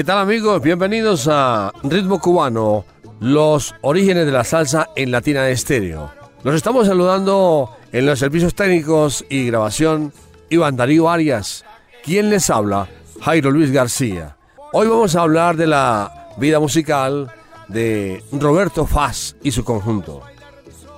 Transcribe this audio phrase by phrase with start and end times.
[0.00, 0.62] ¿Qué tal amigos?
[0.62, 2.86] Bienvenidos a Ritmo Cubano,
[3.20, 6.10] los orígenes de la salsa en Latina Estéreo.
[6.42, 10.14] Los estamos saludando en los servicios técnicos y grabación
[10.48, 11.66] Iván Darío Arias.
[12.02, 12.88] ¿Quién les habla?
[13.20, 14.38] Jairo Luis García.
[14.72, 17.30] Hoy vamos a hablar de la vida musical
[17.68, 20.22] de Roberto Faz y su conjunto.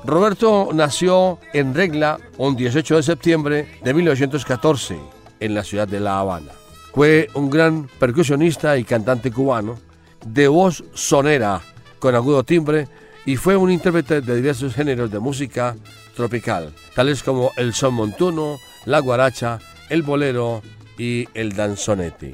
[0.05, 4.97] Roberto nació en Regla un 18 de septiembre de 1914
[5.41, 6.62] en la ciudad de La Habana.
[6.93, 9.79] Fue un gran percusionista y cantante cubano,
[10.27, 11.61] de voz sonera
[11.99, 12.87] con agudo timbre
[13.25, 15.75] y fue un intérprete de diversos géneros de música
[16.15, 20.61] tropical, tales como el son montuno, la guaracha, el bolero
[20.99, 22.33] y el danzonete.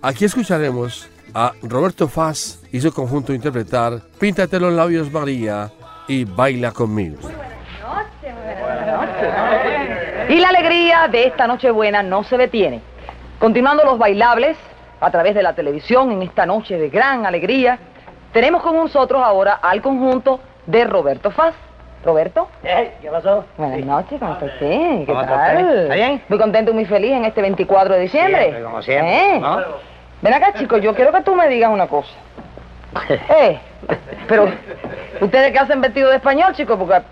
[0.00, 5.70] Aquí escucharemos a Roberto Faz y su conjunto interpretar Píntate los labios María
[6.08, 7.18] y Baila conmigo.
[10.28, 12.91] Y la alegría de esta Nochebuena no se detiene.
[13.42, 14.56] Continuando los bailables
[15.00, 17.76] a través de la televisión en esta noche de gran alegría,
[18.32, 21.52] tenemos con nosotros ahora al conjunto de Roberto Faz.
[22.04, 22.46] Roberto.
[22.62, 23.44] ¿Qué pasó?
[23.56, 24.98] Buenas noches, ¿cómo está usted?
[25.00, 25.76] ¿Qué ¿Cómo tal?
[25.76, 26.22] ¿Está bien?
[26.28, 28.42] Muy contento y muy feliz en este 24 de diciembre.
[28.42, 29.40] Siempre, como siempre, ¿Eh?
[29.40, 29.58] ¿no?
[30.20, 32.12] Ven acá, chicos, yo quiero que tú me digas una cosa.
[33.28, 33.58] Eh,
[34.28, 34.48] pero
[35.20, 37.02] ustedes qué hacen vestido de español, chicos, porque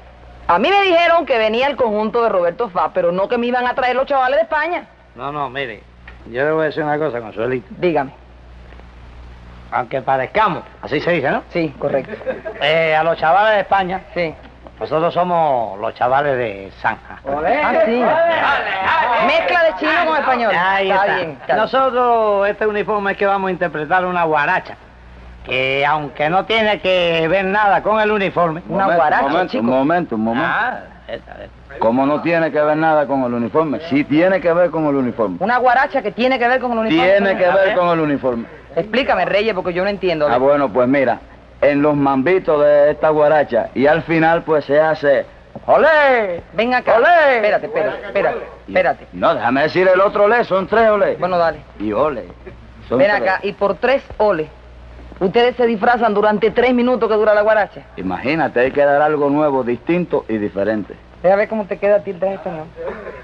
[0.46, 3.48] a mí me dijeron que venía el conjunto de Roberto Faz, pero no que me
[3.48, 4.86] iban a traer los chavales de España.
[5.16, 5.89] No, no, mire,
[6.32, 7.66] yo le voy a decir una cosa, Consuelito.
[7.78, 8.10] Dígame.
[9.72, 11.42] Aunque parezcamos, así se dice, ¿no?
[11.50, 12.12] Sí, correcto.
[12.62, 14.34] Eh, a los chavales de España, Sí.
[14.78, 17.18] nosotros somos los chavales de Zanja.
[17.26, 18.02] Ah, sí.
[19.26, 20.52] Mezcla de chino con español.
[20.54, 21.16] Ahí está, está.
[21.16, 21.38] bien.
[21.40, 21.56] está.
[21.56, 24.76] Nosotros, este uniforme es que vamos a interpretar una guaracha.
[25.44, 28.62] Que aunque no tiene que ver nada con el uniforme.
[28.68, 29.62] Una momento, guaracha, un momento, chico.
[29.64, 30.48] Un momento, un momento.
[30.52, 30.78] Ah,
[31.78, 34.94] Como no tiene que ver nada con el uniforme, sí tiene que ver con el
[34.96, 35.36] uniforme.
[35.40, 37.10] Una guaracha que tiene que ver con el uniforme.
[37.10, 38.44] Tiene que ver con el uniforme.
[38.76, 40.28] Explícame, Reyes, porque yo no entiendo.
[40.28, 41.20] Ah, bueno, pues mira,
[41.60, 45.26] en los mambitos de esta guaracha y al final pues se hace
[45.66, 46.42] ¡Olé!
[46.54, 46.96] Ven acá.
[46.96, 47.36] ¡Olé!
[47.36, 49.06] Espérate, espérate, espérate, espérate.
[49.12, 51.16] No, déjame decir el otro olé, son tres olé.
[51.16, 51.58] Bueno, dale.
[51.78, 52.24] Y ole.
[52.88, 53.22] Son Ven tres.
[53.22, 54.48] acá, y por tres oles,
[55.20, 57.82] ustedes se disfrazan durante tres minutos que dura la guaracha.
[57.96, 60.94] Imagínate, hay que dar algo nuevo, distinto y diferente.
[61.22, 62.66] Deja ver cómo te queda a ti el traje español.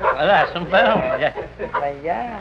[0.01, 0.49] ¿Verdad?
[0.51, 1.03] Es un perro.
[1.19, 1.35] ya.
[1.83, 2.39] Allá.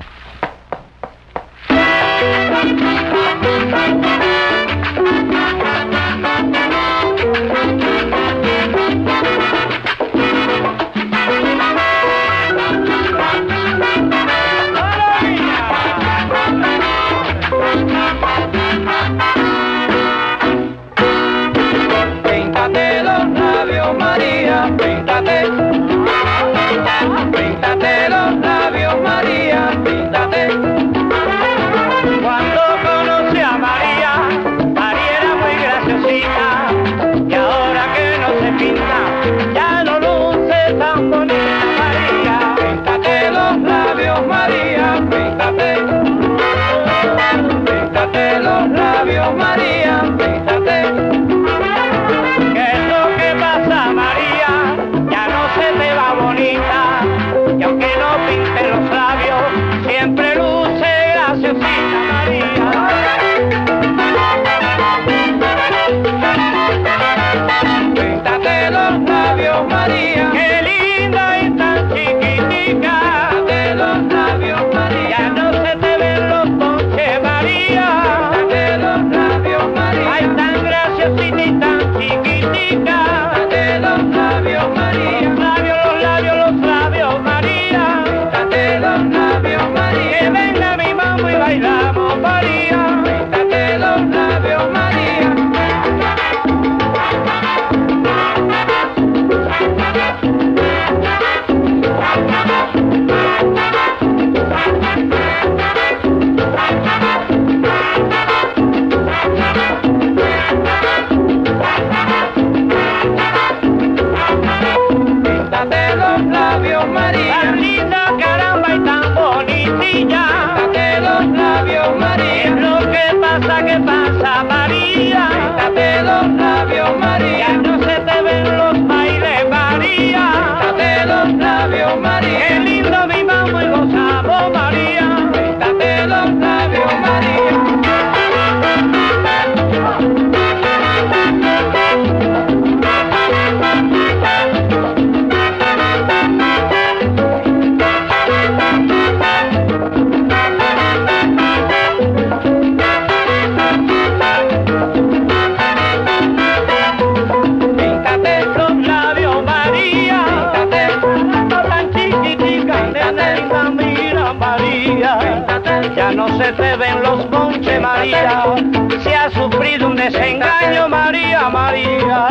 [167.85, 168.55] María,
[169.03, 172.29] se ha sufrido un desengaño, María, María.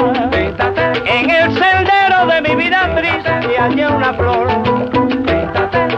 [1.07, 4.49] En el sendero de mi vida triste hallé una flor.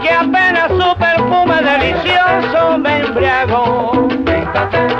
[0.03, 4.07] Que apenas su perfume delicioso me embriagó.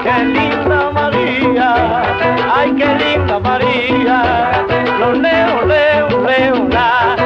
[0.03, 2.01] Qué linda María,
[2.55, 4.65] ay qué linda María,
[4.99, 7.16] lo leo, leo, leo, la.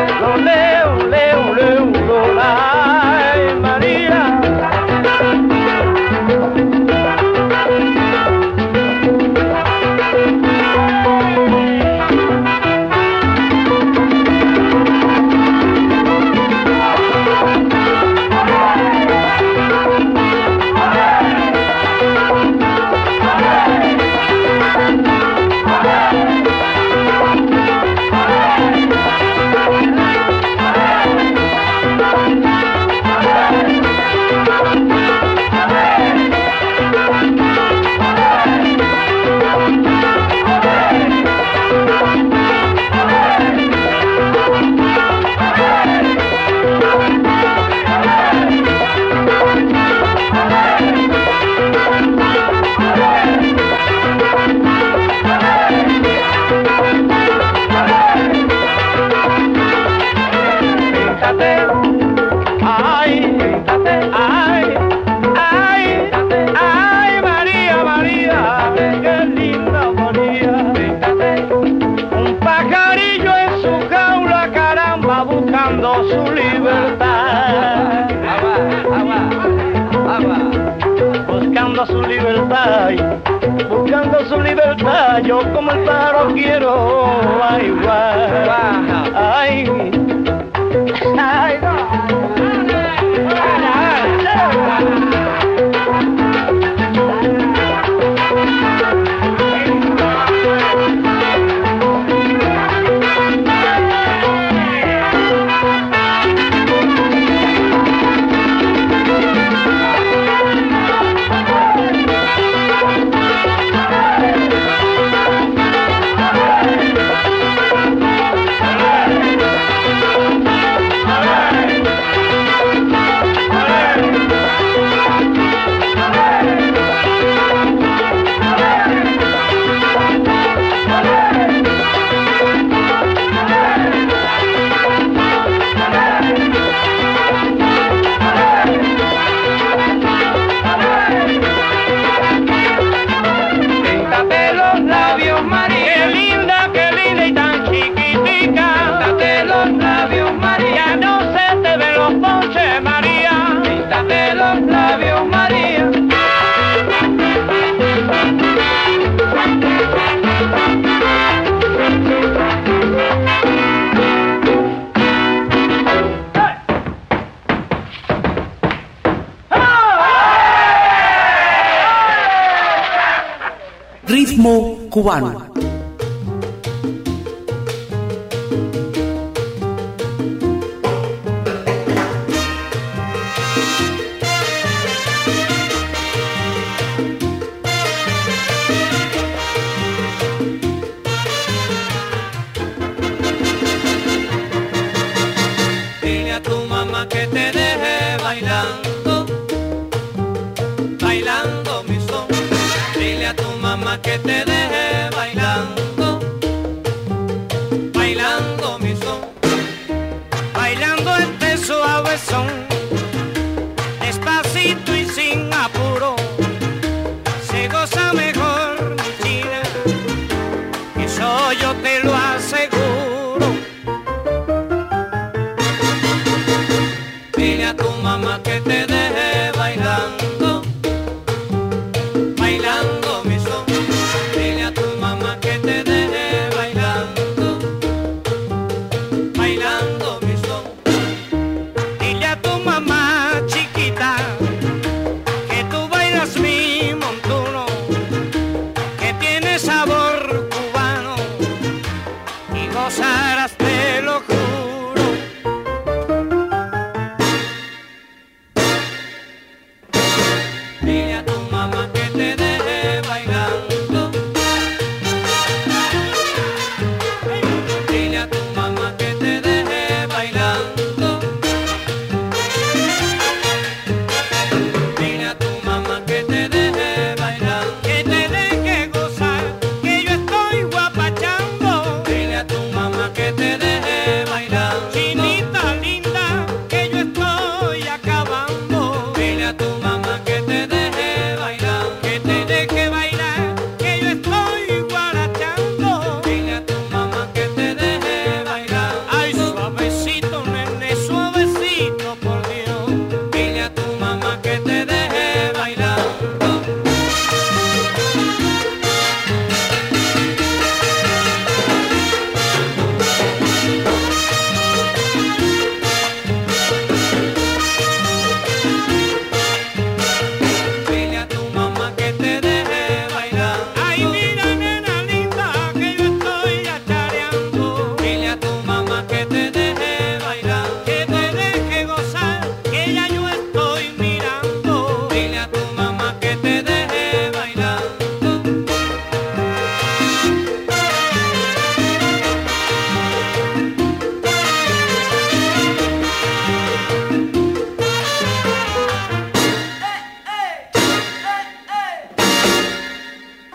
[175.01, 175.60] cubano.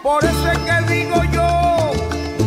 [0.07, 1.93] Por eso es que digo yo,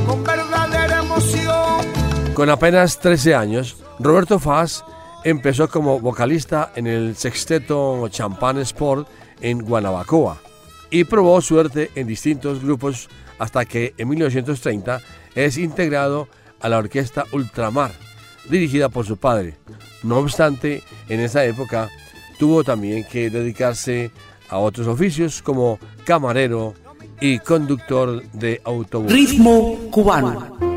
[0.08, 2.34] con verdadera emoción.
[2.34, 4.82] Con apenas 13 años, Roberto Faz
[5.26, 9.10] empezó como vocalista en el sexteto Champagne Sport
[9.42, 10.38] en Guanabacoa
[10.90, 15.02] y probó suerte en distintos grupos hasta que en 1930
[15.36, 16.30] es integrado
[16.62, 17.92] a la orquesta Ultramar,
[18.50, 19.58] dirigida por su padre.
[20.02, 21.90] No obstante, en esa época
[22.38, 24.12] tuvo también que dedicarse
[24.48, 26.74] a otros oficios como camarero,
[27.22, 29.12] y conductor de autobús.
[29.12, 30.69] Ritmo cubano.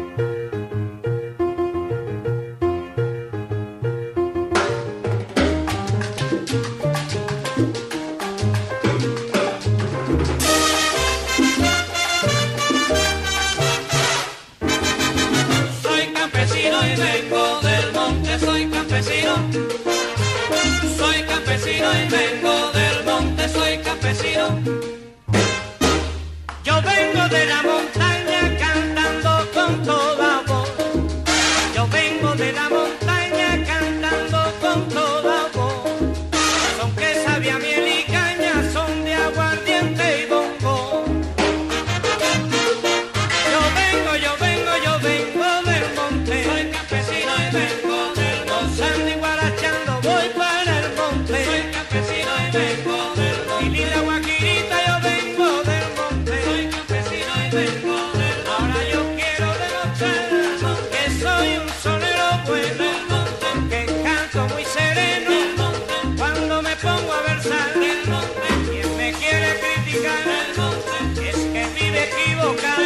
[69.95, 72.82] Es que vive equivocado.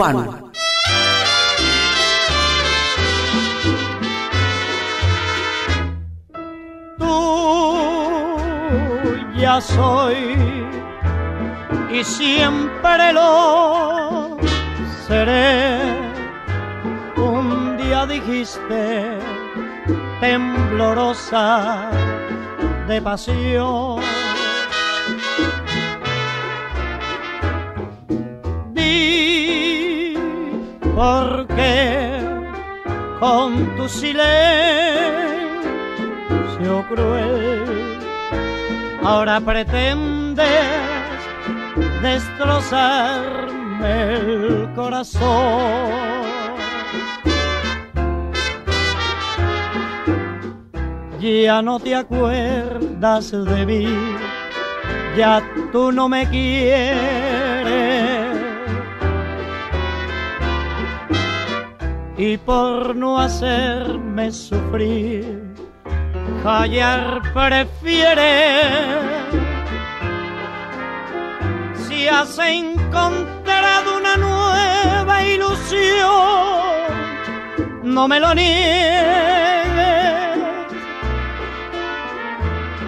[0.00, 0.50] Cubano.
[9.28, 10.38] tuya soy
[11.92, 14.38] y siempre lo
[15.06, 15.80] seré.
[17.16, 19.18] Un día dijiste,
[20.20, 21.90] temblorosa
[22.88, 24.00] de pasión.
[31.00, 32.20] Por qué
[33.20, 34.20] con tu silencio
[36.90, 37.98] cruel
[39.02, 40.44] ahora pretendes
[42.02, 45.88] destrozarme el corazón.
[51.18, 53.86] Ya no te acuerdas de mí,
[55.16, 55.42] ya
[55.72, 57.39] tú no me quieres.
[62.22, 65.54] Y por no hacerme sufrir,
[66.42, 68.52] callar prefiere.
[71.76, 76.10] Si has encontrado una nueva ilusión,
[77.84, 78.50] no me lo niegues,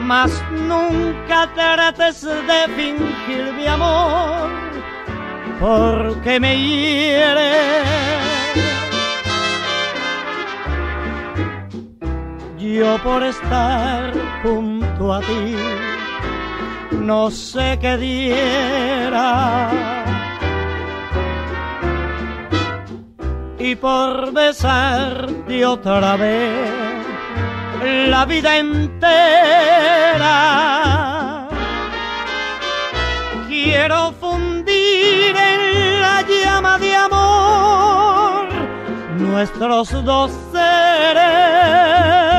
[0.02, 4.50] mas nunca trates de fingir mi amor,
[5.58, 8.21] porque me hiere.
[12.72, 15.56] Yo por estar junto a ti
[16.92, 20.02] no sé qué diera.
[23.64, 27.06] y por besarte otra vez
[28.08, 30.28] la vida entera.
[33.48, 38.48] Quiero fundir en la llama de amor
[39.16, 42.31] nuestros dos seres.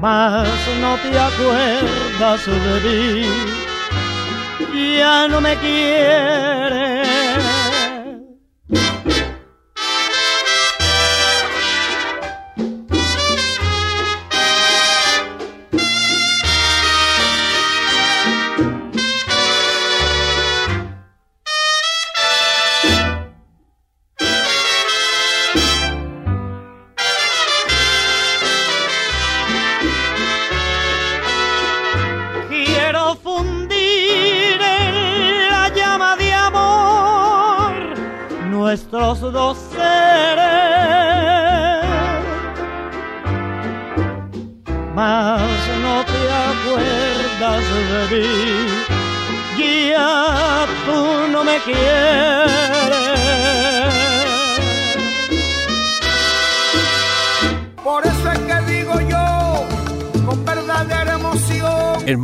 [0.00, 0.48] Mas
[0.80, 3.26] no te acuerdas de mí,
[4.96, 7.07] ya no me quieres.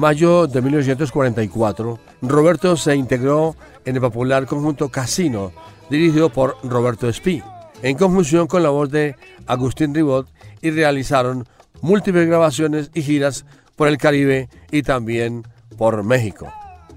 [0.04, 5.50] Mayo de 1944, Roberto se integró en el popular conjunto Casino,
[5.88, 7.42] dirigido por Roberto Espí,
[7.80, 10.28] en conjunción con la voz de Agustín Ribot,
[10.60, 11.48] y realizaron
[11.80, 15.42] múltiples grabaciones y giras por el Caribe y también
[15.78, 16.52] por México.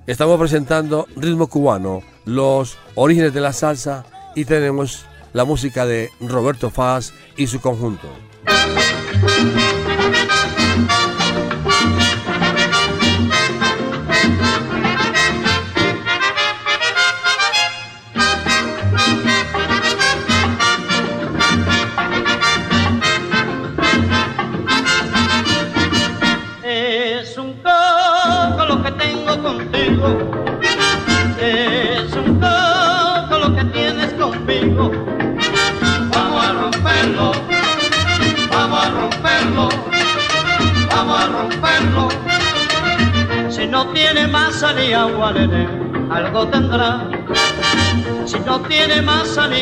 [0.06, 4.04] Estamos presentando Ritmo Cubano, los orígenes de la salsa
[4.36, 8.10] y tenemos la música de Roberto Faz y su conjunto.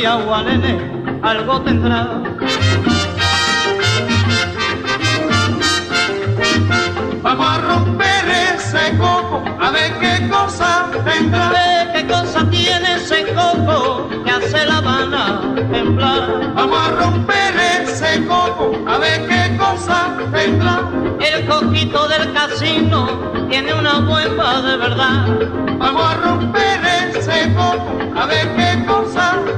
[0.03, 0.79] Agua, nene,
[1.21, 2.08] algo tendrá.
[7.21, 11.49] Vamos a romper ese coco, a ver qué cosa tendrá.
[11.49, 16.53] Ve qué cosa tiene ese coco que hace La Habana temblar.
[16.53, 20.81] Vamos a romper ese coco, a ver qué cosa tendrá.
[21.19, 23.08] El coquito del casino
[23.49, 25.25] tiene una bomba de verdad.
[25.79, 26.79] Vamos a romper
[27.10, 28.74] ese coco, a ver qué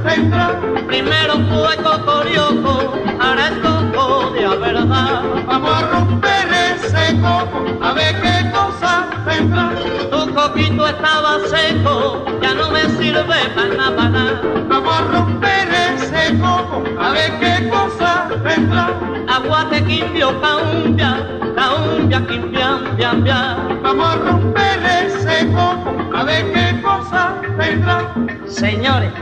[0.08, 0.60] cosa tendrá.
[0.86, 5.22] Primero fue cocorioco, ahora es coco de a verdad.
[5.46, 9.70] Vamos a romper ese coco, a ver qué cosa tendrá.
[10.10, 14.42] Tu coquito estaba seco, ya no me sirve para nada, para nada.
[14.68, 18.90] Vamos a romper ese coco, a ver qué cosa tendrá.
[19.28, 23.82] Aguate quimbio, caumbia, caumbia, quimbiam, biam.
[23.82, 28.14] Vamos a romper ese coco, a ver qué cosa tendrá.
[28.46, 29.12] Señores,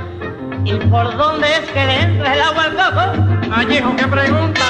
[0.66, 3.48] ¿y por dónde es que le entra el agua al coco?
[3.48, 4.62] Vallejo, ¿qué pregunta?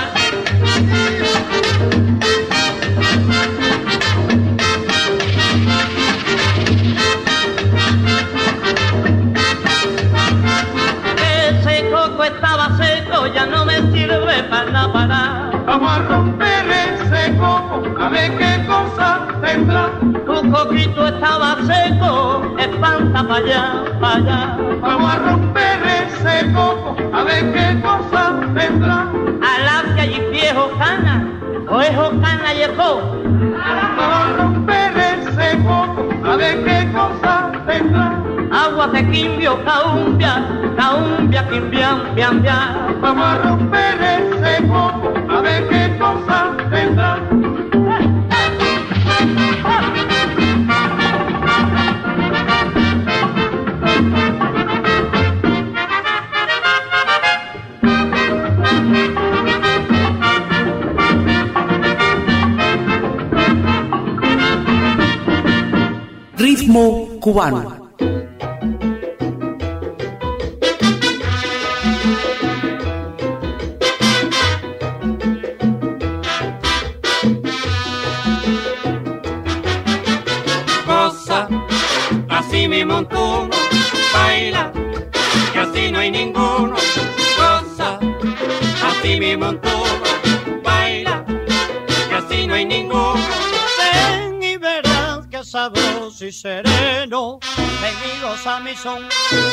[11.49, 15.51] Ese coco estaba seco, ya no me sirve para nada, para nada.
[15.67, 19.91] Vamos a romper ese coco, a ver qué cosa tendrá.
[20.27, 24.57] Tu coquito estaba seco, espanta para allá, para allá.
[24.83, 25.46] Vamos a romper
[31.97, 33.01] oejo cana y ejo.
[33.97, 38.23] Vamos a romper ese coco, a ver qué cosa tendrá.
[38.53, 43.01] Agua de quimbio, caumbia, caumbia, quimbiam, biam, biam.
[43.01, 44.06] Vamos a romper
[67.27, 67.86] Ritmo cubano.
[98.77, 99.46] song.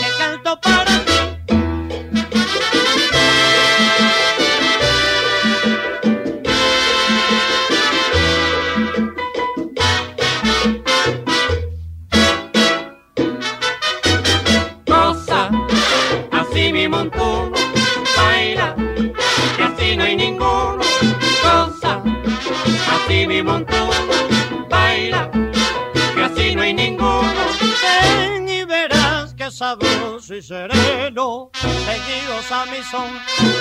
[32.94, 33.53] som.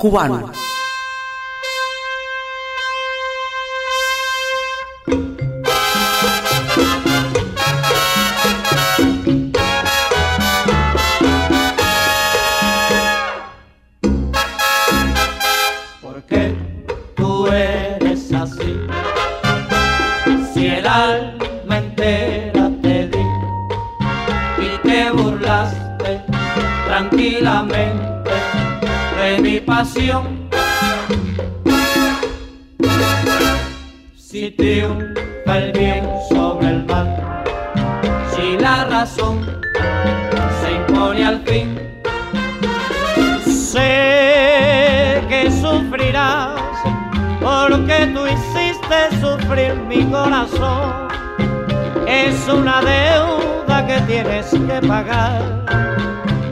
[0.00, 0.26] 古巴
[29.80, 30.50] nación.
[34.14, 37.08] Si triunfa el bien sobre el mal,
[38.32, 39.36] si la razón
[40.60, 41.68] se impone al fin,
[43.42, 46.60] sé que sufrirás
[47.40, 51.08] porque tú hiciste sufrir mi corazón.
[52.06, 55.60] Es una deuda que tienes que pagar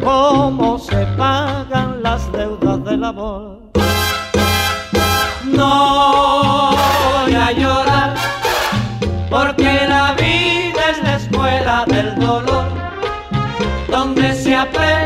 [0.08, 3.60] cómo se pagan las deudas del amor.
[5.44, 6.70] No
[7.12, 8.14] voy a llorar,
[9.28, 12.68] porque la vida es la escuela del dolor,
[13.90, 14.97] donde se aprende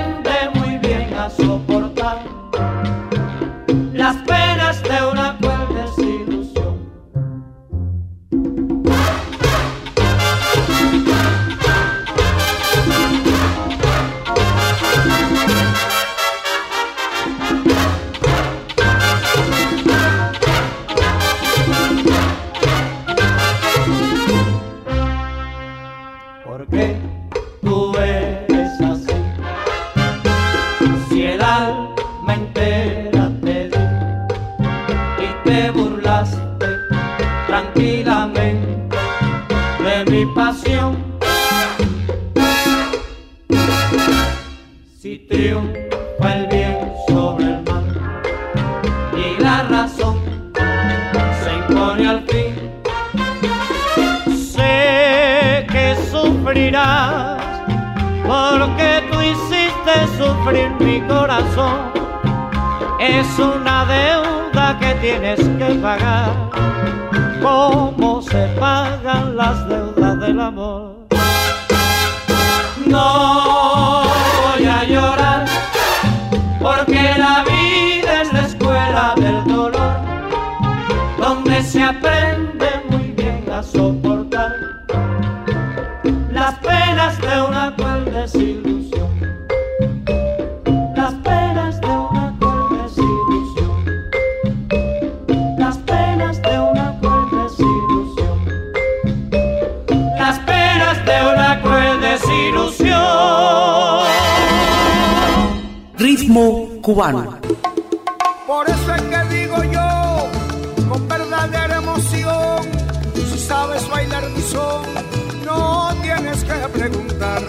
[116.61, 117.43] que preguntar.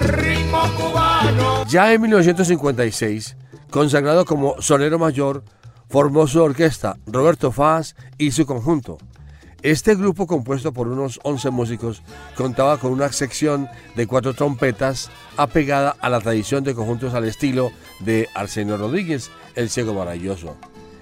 [0.00, 1.64] Ritmo cubano.
[1.66, 3.36] Ya en 1956,
[3.70, 5.44] consagrado como solero mayor,
[5.88, 8.98] formó su orquesta Roberto Faz y su conjunto.
[9.62, 12.02] Este grupo, compuesto por unos 11 músicos,
[12.34, 17.70] contaba con una sección de cuatro trompetas apegada a la tradición de conjuntos al estilo
[18.00, 20.56] de Arsenio Rodríguez, el ciego maravilloso.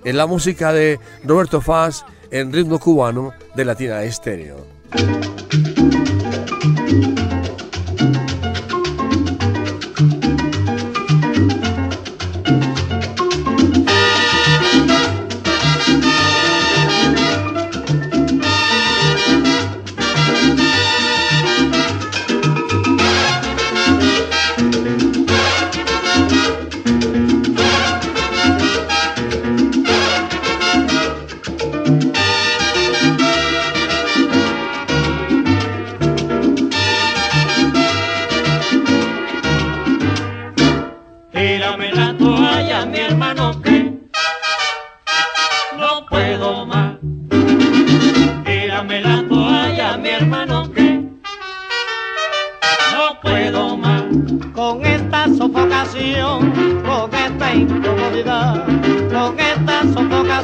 [0.05, 4.67] En la música de Roberto Faz en ritmo cubano de Latina Estéreo.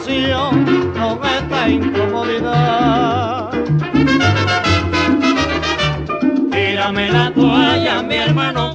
[0.06, 3.50] relación con esta incomodidad.
[6.50, 8.73] Tírame la toalla, mi hermano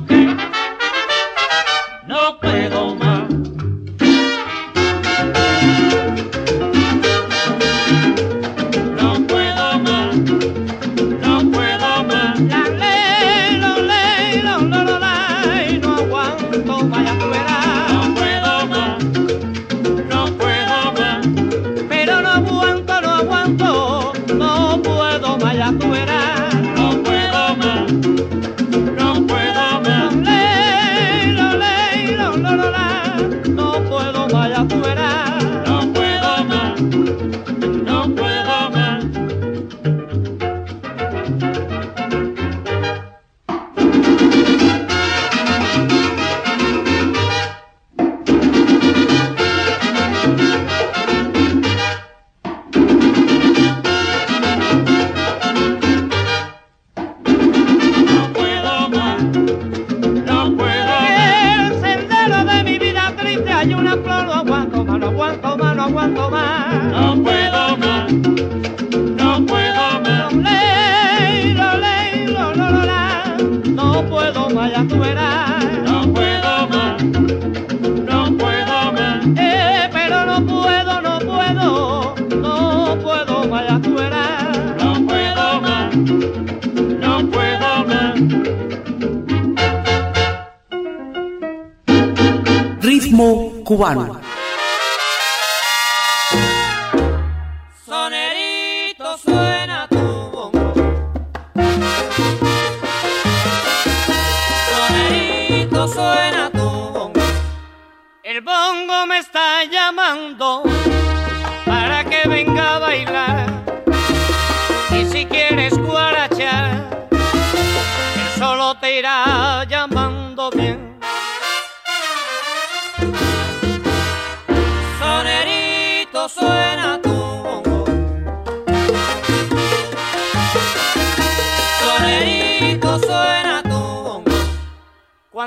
[93.80, 94.19] cubano.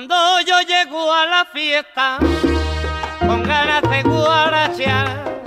[0.04, 2.18] Cuando yo llego a la fiesta,
[3.20, 5.41] con ganas de guarachear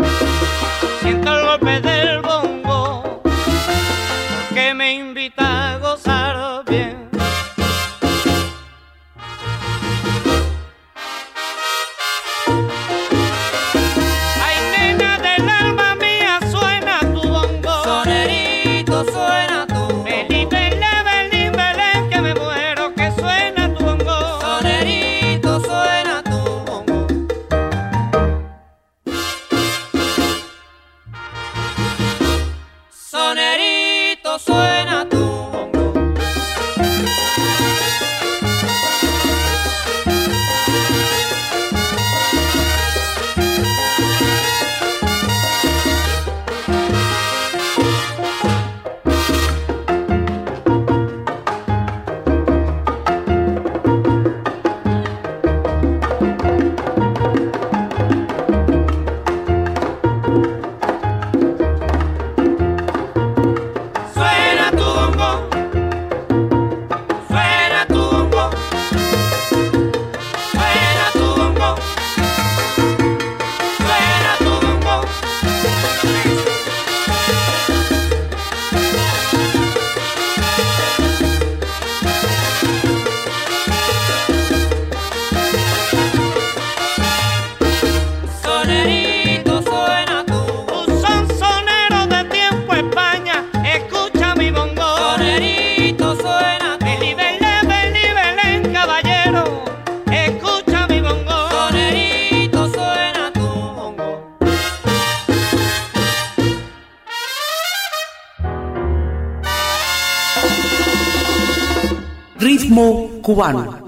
[113.35, 113.83] cubano.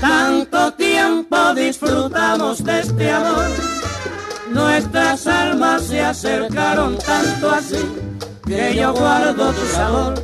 [0.00, 3.50] Tanto tiempo disfrutamos de este amor,
[4.52, 7.84] nuestras almas se acercaron tanto así,
[8.46, 10.14] que yo guardo tu sabor,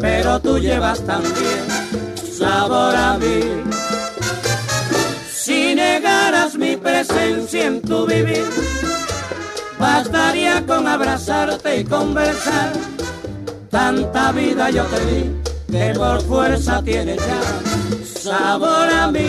[0.00, 1.64] pero tú llevas también
[2.36, 3.73] sabor a mí.
[7.70, 8.44] Tu vivir,
[9.78, 12.72] bastaría con abrazarte y conversar.
[13.70, 15.40] Tanta vida yo te di,
[15.70, 19.28] que por fuerza tienes ya sabor a mí.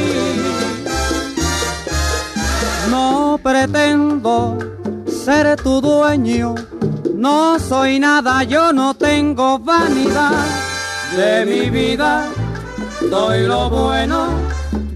[2.90, 4.58] No pretendo
[5.08, 6.56] ser tu dueño,
[7.14, 10.46] no soy nada, yo no tengo vanidad
[11.16, 12.28] de mi vida
[13.10, 14.45] doy lo bueno.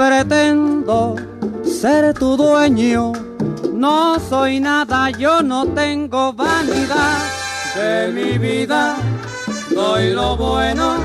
[0.00, 1.14] Pretendo
[1.62, 3.12] ser tu dueño,
[3.74, 7.18] no soy nada, yo no tengo vanidad
[7.76, 8.96] de mi vida.
[9.68, 10.96] Doy lo bueno,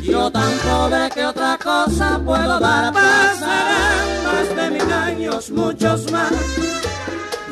[0.00, 2.92] yo tan pobre que otra cosa puedo dar.
[2.92, 6.32] Pasarán más de mil años, muchos más.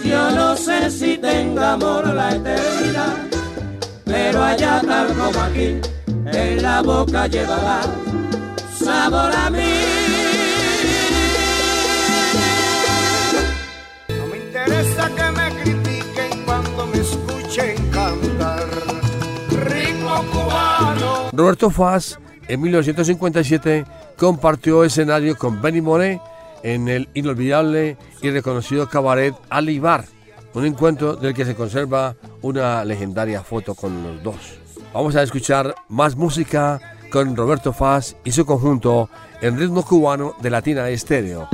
[0.05, 3.17] Yo no sé si tenga amor la eternidad,
[4.05, 5.81] pero allá tal como aquí,
[6.27, 7.81] en la boca llevará
[8.79, 9.96] sabor a mí.
[21.37, 22.19] Roberto Faz
[22.49, 23.85] en 1957
[24.17, 26.21] compartió escenario con Benny Moré
[26.63, 30.05] en el inolvidable y reconocido cabaret Alibar,
[30.55, 34.37] un encuentro del que se conserva una legendaria foto con los dos.
[34.95, 36.81] Vamos a escuchar más música
[37.11, 39.11] con Roberto Faz y su conjunto
[39.43, 41.49] en ritmo cubano de Latina Estéreo.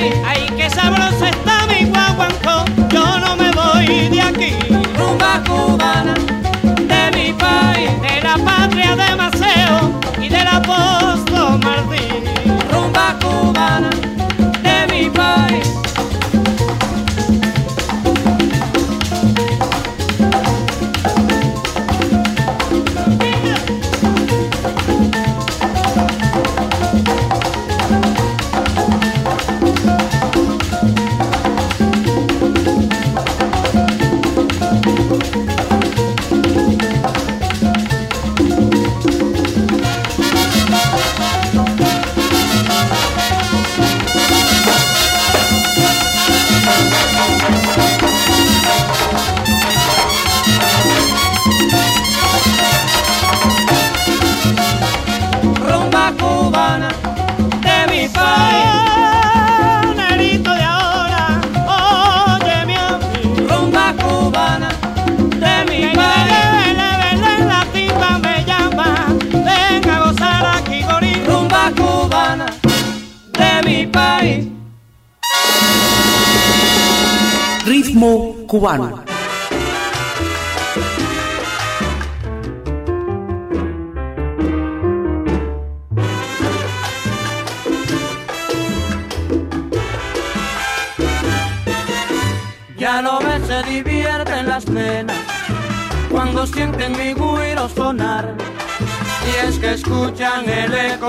[0.00, 0.39] País.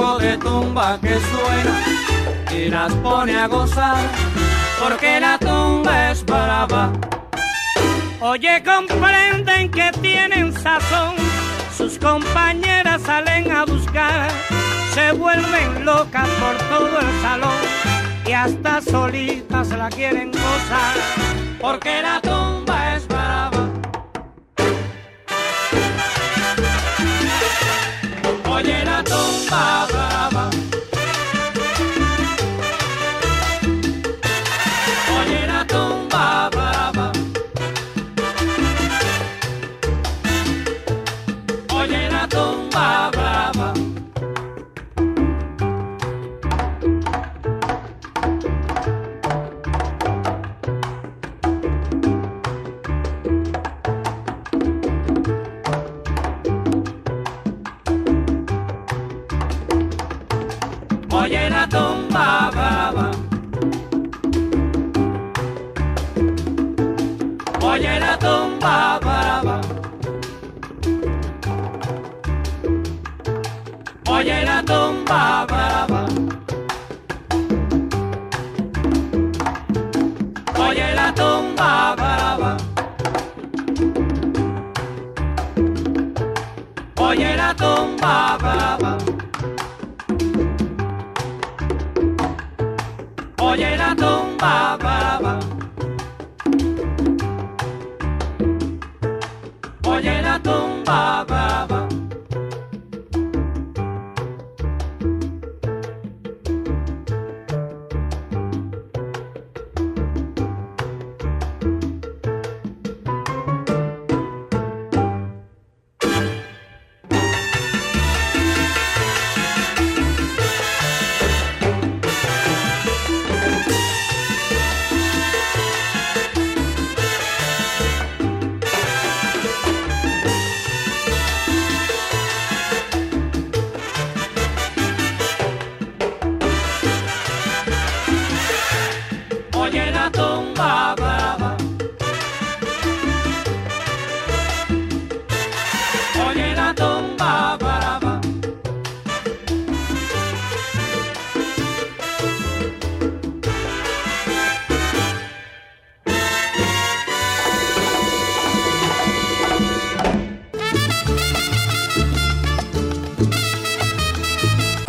[0.02, 3.98] De tumba que suena y las pone a gozar
[4.82, 6.92] porque la tumba es brava.
[8.20, 11.16] Oye, comprenden que tienen sazón,
[11.78, 14.28] sus compañeras salen a buscar,
[14.96, 17.62] se vuelven locas por todo el salón
[18.26, 20.96] y hasta solitas la quieren gozar,
[21.60, 22.41] porque la tumba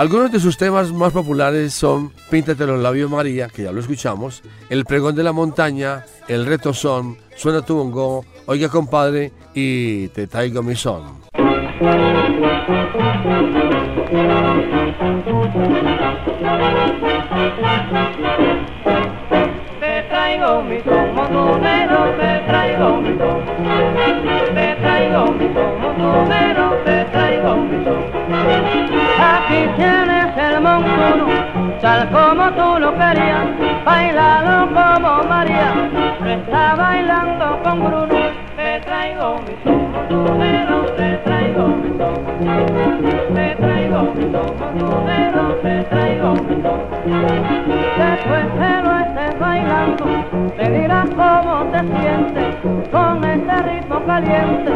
[0.03, 4.43] Algunos de sus temas más populares son Píntate los labios María, que ya lo escuchamos,
[4.69, 10.27] El pregón de la montaña, El reto son, Suena tu bongo, Oiga compadre y Te
[10.27, 11.21] traigo mi son.
[19.79, 23.45] Te traigo mi son, te traigo mi son.
[24.53, 27.02] Te traigo mi son, te
[27.45, 27.59] Aquí
[29.76, 31.26] tienes el montuno,
[31.80, 33.49] sal como tú lo querías,
[33.84, 35.90] bailalo como María,
[36.24, 38.14] está bailando con Bruno.
[38.55, 42.24] Te traigo mi son, montonero, te traigo mi son.
[43.34, 46.80] Te traigo mi son, montonero, te traigo mi son.
[47.99, 50.05] Después que lo estés bailando,
[50.57, 52.55] me dirás cómo te sientes
[52.93, 54.72] con este ritmo caliente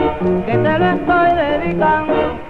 [0.47, 2.46] que te lo estoy dedicando.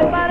[0.00, 0.27] Yo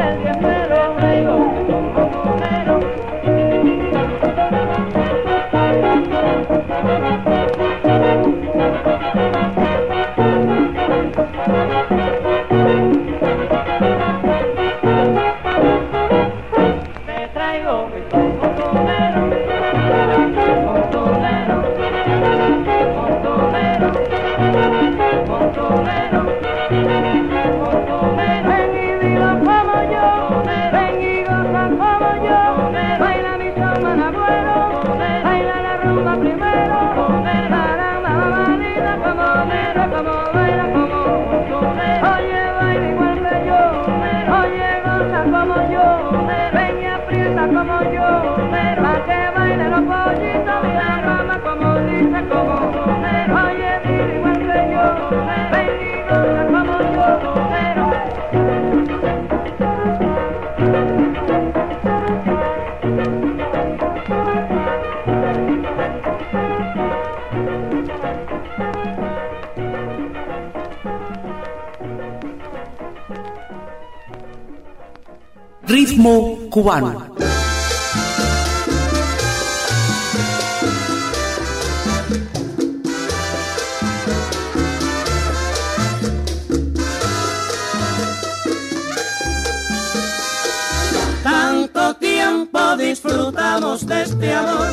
[91.24, 94.68] Tanto tiempo disfrutamos de este amor,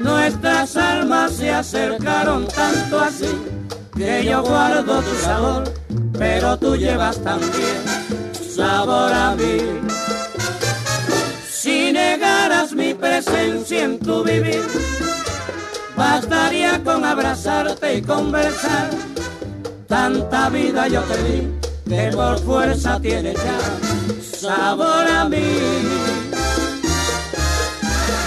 [0.00, 3.36] nuestras almas se acercaron tanto así,
[3.96, 5.64] que yo guardo tu sabor,
[6.16, 7.82] pero tú llevas también
[8.54, 9.03] sabor
[14.04, 14.62] tu vivir,
[15.96, 18.90] bastaría con abrazarte y conversar.
[19.88, 21.48] Tanta vida yo te di,
[21.88, 23.58] que por fuerza tienes ya
[24.38, 25.58] sabor a mí.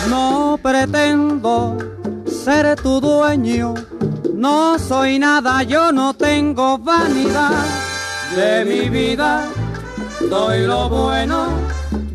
[0.09, 1.77] No pretendo
[2.25, 3.73] ser tu dueño,
[4.33, 7.65] no soy nada, yo no tengo vanidad.
[8.35, 9.45] de mi vida
[10.29, 11.66] doy lo bueno.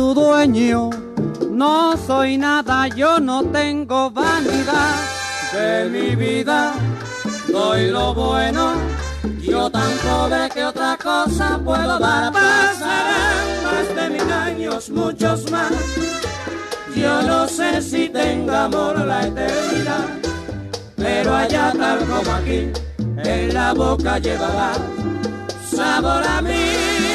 [0.00, 0.88] Tu dueño,
[1.50, 4.94] no soy nada, yo no tengo vanidad.
[5.52, 6.72] de mi vida
[7.48, 8.72] doy lo bueno.
[9.42, 12.32] Yo tan pobre que otra cosa puedo dar.
[12.32, 15.72] Pasarán más de mil años, muchos más.
[16.96, 20.06] Yo no sé si tenga amor la eternidad,
[20.96, 22.72] pero allá tal como aquí,
[23.18, 24.72] en la boca llevará
[25.70, 27.09] sabor a mí.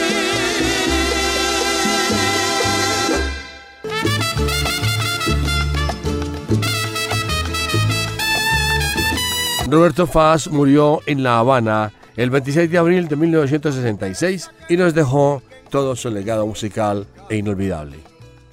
[9.67, 15.41] Roberto Faz murió en La Habana el 26 de abril de 1966 y nos dejó
[15.69, 17.97] todo su legado musical e inolvidable.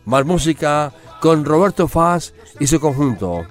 [0.05, 3.47] Más música con Roberto Faz y su conjunto.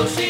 [0.00, 0.29] Cositas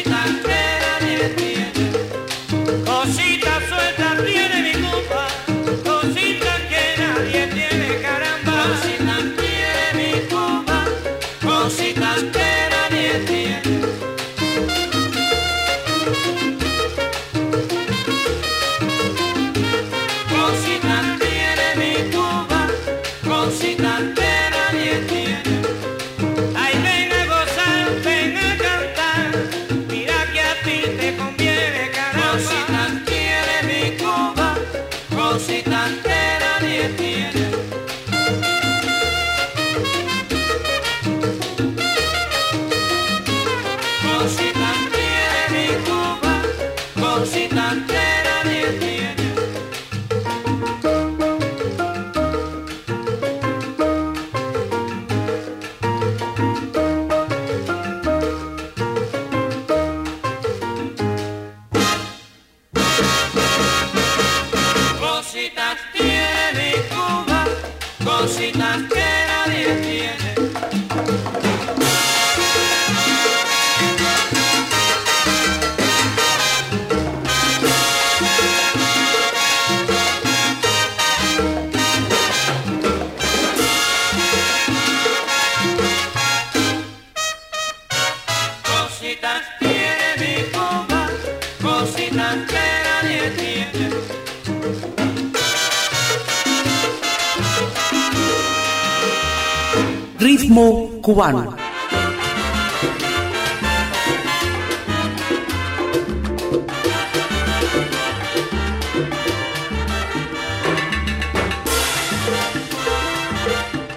[101.21, 101.53] Cubano.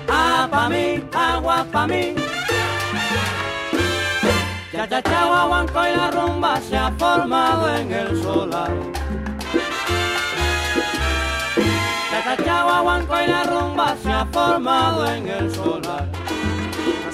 [0.07, 2.15] Ah, pa' mí, agua pa' mí.
[4.71, 8.71] Cha cha y la rumba se ha formado en el solar.
[12.11, 16.14] Cha cha y la rumba se ha formado en el solar.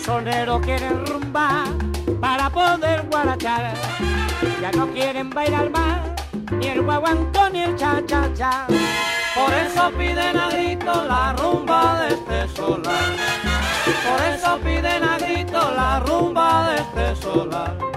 [0.01, 1.65] Los soneros quieren rumba
[2.23, 3.75] para poder guarachar.
[4.59, 6.01] Ya no quieren bailar más,
[6.53, 8.67] ni el guaguanco ni el cha cha cha.
[9.35, 13.13] Por eso piden a grito la rumba de este solar.
[13.85, 17.90] Por eso piden a grito la rumba de este solar.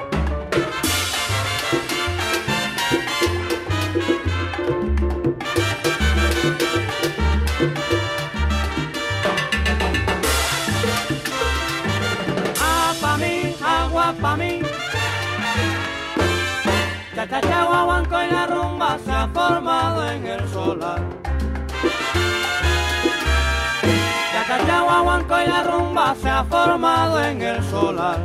[25.24, 28.18] Guaguanco y la rumba se ha formado en el solar.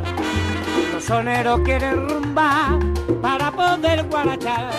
[0.93, 2.77] Los soneros quieren rumba
[3.21, 4.69] para poder guarachar.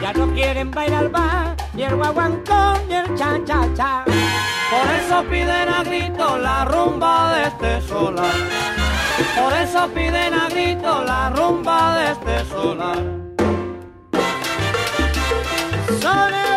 [0.00, 4.04] Ya no quieren bailar más, ni el guaguancó ni el cha cha cha.
[4.04, 8.34] Por eso piden a grito la rumba de este solar.
[9.36, 12.98] Por eso piden a grito la rumba de este solar.
[16.00, 16.51] Sonerito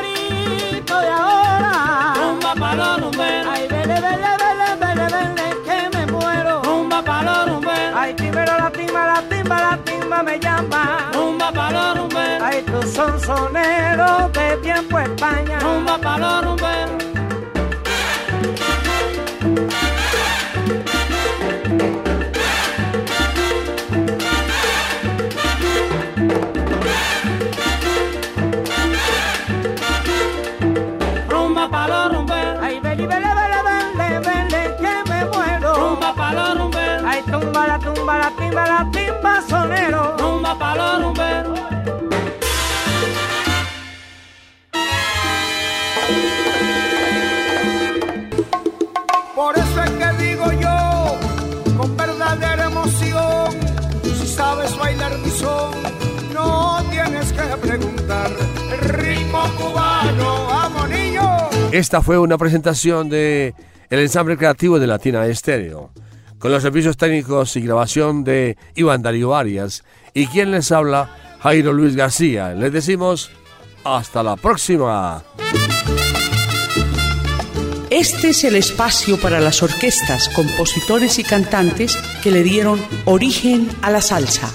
[10.16, 11.12] timba me llama.
[11.14, 12.44] Rumba pa' los rumberos.
[12.44, 15.60] Ay, tú son soneros de tiempo España.
[15.60, 17.15] Rumba pa' los rumberos.
[61.76, 63.54] Esta fue una presentación de
[63.90, 65.92] el ensamble creativo de Latina Estéreo,
[66.40, 71.10] con los servicios técnicos y grabación de Iván Darío Arias y quien les habla,
[71.42, 72.54] Jairo Luis García.
[72.54, 73.30] Les decimos
[73.84, 75.22] hasta la próxima.
[77.90, 83.92] Este es el espacio para las orquestas, compositores y cantantes que le dieron origen a
[83.92, 84.50] la salsa.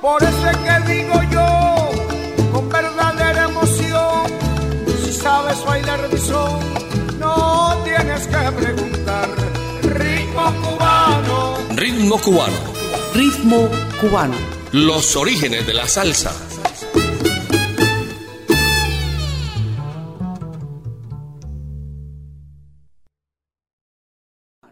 [0.00, 1.63] Por eso es que digo yo,
[12.04, 12.56] Ritmo cubano.
[13.14, 14.36] Ritmo cubano.
[14.72, 16.32] Los orígenes de la salsa.